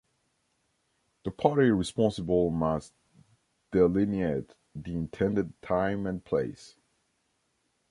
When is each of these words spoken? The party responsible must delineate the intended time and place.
The 1.25 1.29
party 1.29 1.69
responsible 1.69 2.49
must 2.49 2.91
delineate 3.71 4.55
the 4.73 4.95
intended 4.95 5.53
time 5.61 6.07
and 6.07 6.25
place. 6.25 6.75